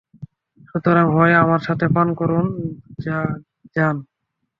[0.67, 2.45] সুতরাং, হয় আমার সাথে পান করুন
[2.95, 3.17] বা
[3.75, 3.95] যান।